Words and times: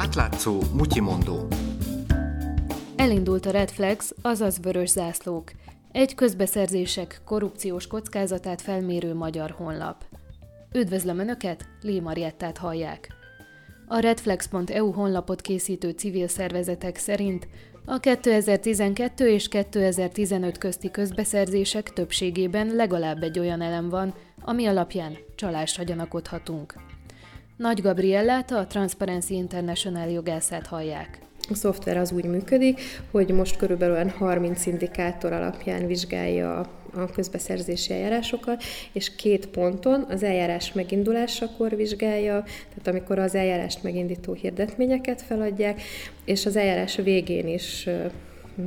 Átlátszó 0.00 0.60
mutyimondó. 0.72 1.46
Elindult 2.96 3.46
a 3.46 3.50
Red 3.50 3.70
Flags, 3.70 4.12
azaz 4.22 4.60
vörös 4.62 4.88
zászlók. 4.88 5.52
Egy 5.92 6.14
közbeszerzések 6.14 7.20
korrupciós 7.24 7.86
kockázatát 7.86 8.60
felmérő 8.60 9.14
magyar 9.14 9.50
honlap. 9.50 10.04
Üdvözlöm 10.74 11.18
Önöket, 11.18 11.68
Lé 11.80 12.00
Mariettát 12.00 12.58
hallják. 12.58 13.08
A 13.88 13.98
redflex.eu 13.98 14.90
honlapot 14.92 15.40
készítő 15.40 15.90
civil 15.90 16.28
szervezetek 16.28 16.96
szerint 16.96 17.48
a 17.84 17.98
2012 17.98 19.28
és 19.28 19.48
2015 19.48 20.58
közti 20.58 20.90
közbeszerzések 20.90 21.92
többségében 21.92 22.74
legalább 22.74 23.22
egy 23.22 23.38
olyan 23.38 23.60
elem 23.60 23.88
van, 23.88 24.14
ami 24.40 24.66
alapján 24.66 25.16
csalást 25.34 25.76
hagyanakodhatunk. 25.76 26.74
Nagy 27.60 27.80
Gabriellát, 27.80 28.50
a 28.50 28.66
Transparency 28.66 29.34
International 29.34 30.08
jogászát 30.08 30.66
hallják. 30.66 31.18
A 31.50 31.54
szoftver 31.54 31.96
az 31.96 32.12
úgy 32.12 32.24
működik, 32.24 32.80
hogy 33.10 33.28
most 33.28 33.56
körülbelül 33.56 34.08
30 34.08 34.66
indikátor 34.66 35.32
alapján 35.32 35.86
vizsgálja 35.86 36.58
a 36.94 37.10
közbeszerzési 37.14 37.92
eljárásokat, 37.92 38.62
és 38.92 39.14
két 39.14 39.46
ponton 39.46 40.06
az 40.08 40.22
eljárás 40.22 40.72
megindulásakor 40.72 41.76
vizsgálja, 41.76 42.42
tehát 42.42 42.86
amikor 42.86 43.18
az 43.18 43.34
eljárást 43.34 43.82
megindító 43.82 44.32
hirdetményeket 44.32 45.22
feladják, 45.22 45.82
és 46.24 46.46
az 46.46 46.56
eljárás 46.56 46.96
végén 46.96 47.48
is 47.48 47.88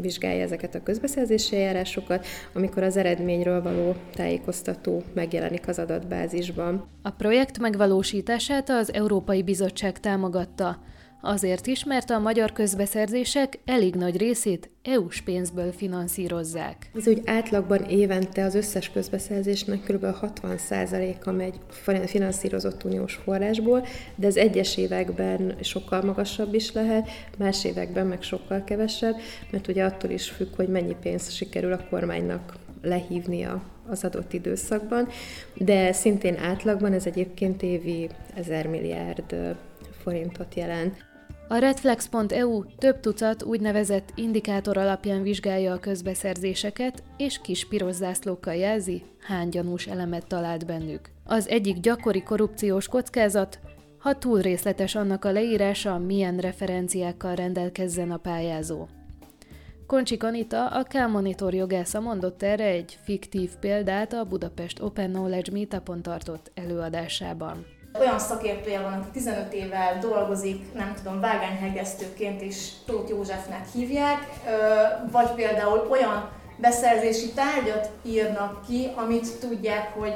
vizsgálja 0.00 0.42
ezeket 0.42 0.74
a 0.74 0.82
közbeszerzési 0.82 1.56
eljárásokat, 1.56 2.26
amikor 2.54 2.82
az 2.82 2.96
eredményről 2.96 3.62
való 3.62 3.94
tájékoztató 4.14 5.02
megjelenik 5.14 5.68
az 5.68 5.78
adatbázisban. 5.78 6.88
A 7.02 7.10
projekt 7.10 7.58
megvalósítását 7.58 8.70
az 8.70 8.92
Európai 8.92 9.42
Bizottság 9.42 10.00
támogatta. 10.00 10.78
Azért 11.28 11.66
is, 11.66 11.84
mert 11.84 12.10
a 12.10 12.18
magyar 12.18 12.52
közbeszerzések 12.52 13.58
elég 13.64 13.94
nagy 13.94 14.16
részét 14.16 14.70
EU-s 14.82 15.20
pénzből 15.20 15.72
finanszírozzák. 15.72 16.90
Ez 16.94 17.08
úgy 17.08 17.20
átlagban 17.24 17.84
évente 17.84 18.44
az 18.44 18.54
összes 18.54 18.90
közbeszerzésnek 18.90 19.80
kb. 19.80 20.04
60%-a 20.42 21.30
megy 21.30 21.54
finanszírozott 22.06 22.84
uniós 22.84 23.14
forrásból, 23.14 23.86
de 24.16 24.26
ez 24.26 24.36
egyes 24.36 24.76
években 24.76 25.54
sokkal 25.60 26.02
magasabb 26.02 26.54
is 26.54 26.72
lehet, 26.72 27.08
más 27.38 27.64
években 27.64 28.06
meg 28.06 28.22
sokkal 28.22 28.64
kevesebb, 28.64 29.14
mert 29.50 29.68
ugye 29.68 29.84
attól 29.84 30.10
is 30.10 30.30
függ, 30.30 30.56
hogy 30.56 30.68
mennyi 30.68 30.96
pénzt 31.02 31.34
sikerül 31.34 31.72
a 31.72 31.86
kormánynak 31.90 32.54
lehívnia 32.82 33.62
az 33.88 34.04
adott 34.04 34.32
időszakban, 34.32 35.08
de 35.54 35.92
szintén 35.92 36.36
átlagban 36.36 36.92
ez 36.92 37.06
egyébként 37.06 37.62
évi 37.62 38.08
1000 38.34 38.66
milliárd 38.66 39.56
forintot 40.02 40.54
jelent. 40.54 41.14
A 41.48 41.56
redflex.eu 41.56 42.64
több 42.78 43.00
tucat 43.00 43.42
úgynevezett 43.42 44.12
indikátor 44.14 44.76
alapján 44.76 45.22
vizsgálja 45.22 45.72
a 45.72 45.78
közbeszerzéseket, 45.78 47.02
és 47.16 47.40
kis 47.40 47.68
piros 47.68 47.94
zászlókkal 47.94 48.54
jelzi, 48.54 49.02
hány 49.20 49.48
gyanús 49.48 49.86
elemet 49.86 50.26
talált 50.26 50.66
bennük. 50.66 51.10
Az 51.24 51.48
egyik 51.48 51.80
gyakori 51.80 52.22
korrupciós 52.22 52.88
kockázat, 52.88 53.58
ha 53.98 54.18
túl 54.18 54.40
részletes 54.40 54.94
annak 54.94 55.24
a 55.24 55.32
leírása, 55.32 55.98
milyen 55.98 56.38
referenciákkal 56.38 57.34
rendelkezzen 57.34 58.10
a 58.10 58.16
pályázó. 58.16 58.86
Koncsik 59.86 60.22
Anita, 60.22 60.66
a 60.66 60.82
K-Monitor 60.82 61.54
jogásza 61.54 62.00
mondott 62.00 62.42
erre 62.42 62.64
egy 62.64 62.98
fiktív 63.02 63.50
példát 63.60 64.12
a 64.12 64.24
Budapest 64.24 64.80
Open 64.80 65.12
Knowledge 65.12 65.52
Meetupon 65.52 66.02
tartott 66.02 66.50
előadásában 66.54 67.75
olyan 68.00 68.18
szakértője 68.18 68.80
van, 68.80 68.92
aki 68.92 69.08
15 69.12 69.52
évvel 69.52 69.98
dolgozik, 69.98 70.72
nem 70.72 70.94
tudom, 71.02 71.20
vágányhegesztőként 71.20 72.42
is 72.42 72.70
Tóth 72.86 73.10
Józsefnek 73.10 73.66
hívják, 73.72 74.18
vagy 75.10 75.30
például 75.30 75.86
olyan 75.90 76.28
beszerzési 76.56 77.32
tárgyat 77.32 77.90
írnak 78.02 78.66
ki, 78.66 78.90
amit 78.94 79.38
tudják, 79.40 79.94
hogy 79.94 80.14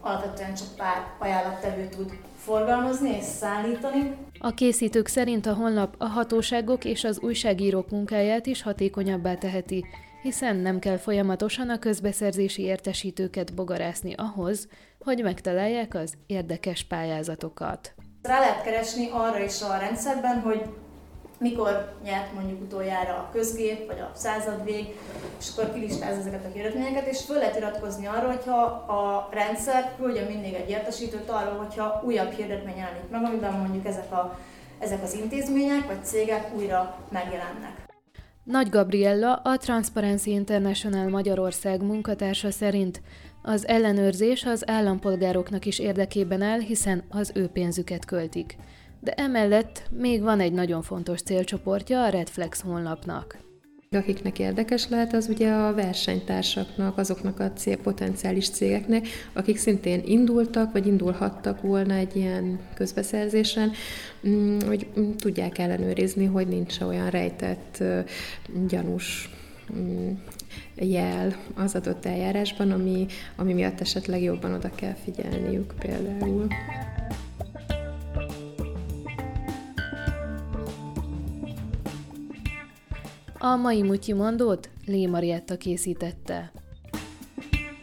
alapvetően 0.00 0.54
csak 0.54 0.76
pár 0.76 1.06
ajánlattevő 1.18 1.88
tud 1.88 2.12
forgalmazni 2.44 3.16
és 3.16 3.24
szállítani. 3.24 4.14
A 4.38 4.54
készítők 4.54 5.06
szerint 5.06 5.46
a 5.46 5.54
honlap 5.54 5.94
a 5.98 6.06
hatóságok 6.06 6.84
és 6.84 7.04
az 7.04 7.20
újságírók 7.20 7.90
munkáját 7.90 8.46
is 8.46 8.62
hatékonyabbá 8.62 9.34
teheti, 9.34 9.84
hiszen 10.22 10.56
nem 10.56 10.78
kell 10.78 10.96
folyamatosan 10.96 11.70
a 11.70 11.78
közbeszerzési 11.78 12.62
értesítőket 12.62 13.54
bogarászni 13.54 14.14
ahhoz, 14.16 14.68
hogy 14.98 15.22
megtalálják 15.22 15.94
az 15.94 16.14
érdekes 16.26 16.84
pályázatokat. 16.84 17.94
Rá 18.22 18.38
lehet 18.38 18.62
keresni 18.62 19.08
arra 19.12 19.38
is 19.38 19.62
a 19.62 19.76
rendszerben, 19.76 20.40
hogy 20.40 20.62
mikor 21.38 21.94
nyert 22.04 22.34
mondjuk 22.34 22.60
utoljára 22.60 23.12
a 23.12 23.28
közgép, 23.32 23.86
vagy 23.86 23.98
a 23.98 24.10
századvég, 24.14 24.86
és 25.40 25.46
akkor 25.50 25.72
kilistáz 25.72 26.18
ezeket 26.18 26.44
a 26.44 26.52
hirdetményeket, 26.52 27.06
és 27.06 27.24
föl 27.24 27.36
lehet 27.36 27.56
iratkozni 27.56 28.06
arra, 28.06 28.26
hogyha 28.26 28.62
a 28.86 29.28
rendszer 29.32 29.94
küldje 29.96 30.24
mindig 30.24 30.54
egy 30.54 30.70
értesítőt 30.70 31.30
arról, 31.30 31.56
hogyha 31.56 32.02
újabb 32.04 32.32
hirdetmény 32.32 32.76
jelenik 32.76 33.10
meg, 33.10 33.24
amiben 33.24 33.52
mondjuk 33.52 33.86
ezek, 33.86 34.12
a, 34.12 34.38
ezek 34.78 35.02
az 35.02 35.14
intézmények 35.14 35.86
vagy 35.86 36.04
cégek 36.04 36.54
újra 36.54 36.98
megjelennek. 37.08 37.91
Nagy 38.44 38.68
Gabriella, 38.68 39.34
a 39.34 39.56
Transparency 39.56 40.30
International 40.30 41.08
Magyarország 41.08 41.82
munkatársa 41.82 42.50
szerint 42.50 43.02
az 43.42 43.66
ellenőrzés 43.66 44.44
az 44.44 44.68
állampolgároknak 44.68 45.66
is 45.66 45.78
érdekében 45.78 46.42
áll, 46.42 46.60
hiszen 46.60 47.04
az 47.08 47.32
ő 47.34 47.46
pénzüket 47.46 48.04
költik. 48.04 48.56
De 49.00 49.12
emellett 49.12 49.82
még 49.90 50.22
van 50.22 50.40
egy 50.40 50.52
nagyon 50.52 50.82
fontos 50.82 51.22
célcsoportja 51.22 52.02
a 52.02 52.08
Redflex 52.08 52.60
honlapnak. 52.60 53.51
Akiknek 53.92 54.38
érdekes 54.38 54.88
lehet, 54.88 55.14
az 55.14 55.28
ugye 55.28 55.52
a 55.52 55.74
versenytársaknak, 55.74 56.98
azoknak 56.98 57.40
a 57.40 57.52
cél, 57.52 57.76
potenciális 57.76 58.48
cégeknek, 58.50 59.06
akik 59.32 59.56
szintén 59.56 60.02
indultak, 60.04 60.72
vagy 60.72 60.86
indulhattak 60.86 61.60
volna 61.60 61.94
egy 61.94 62.16
ilyen 62.16 62.58
közbeszerzésen, 62.74 63.72
mm, 64.28 64.58
hogy 64.66 64.86
tudják 65.16 65.58
ellenőrizni, 65.58 66.24
hogy 66.24 66.46
nincs 66.46 66.80
olyan 66.80 67.10
rejtett, 67.10 67.82
gyanús 68.68 69.30
mm, 69.76 70.10
jel 70.76 71.36
az 71.54 71.74
adott 71.74 72.06
eljárásban, 72.06 72.70
ami, 72.70 73.06
ami 73.36 73.52
miatt 73.52 73.80
esetleg 73.80 74.22
jobban 74.22 74.52
oda 74.52 74.70
kell 74.74 74.94
figyelniük 75.04 75.74
például. 75.78 76.46
A 83.44 83.56
mai 83.56 83.82
Mutyi 83.82 84.12
Mondót 84.12 84.68
Lé 84.86 85.06
Marietta 85.06 85.56
készítette. 85.56 86.52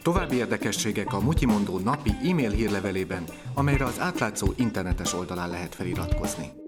További 0.02 0.36
érdekességek 0.36 1.12
a 1.12 1.20
Mutyimondó 1.20 1.78
napi 1.78 2.10
e-mail 2.10 2.50
hírlevelében, 2.50 3.24
amelyre 3.54 3.84
az 3.84 4.00
átlátszó 4.00 4.46
internetes 4.56 5.14
oldalán 5.14 5.50
lehet 5.50 5.74
feliratkozni. 5.74 6.59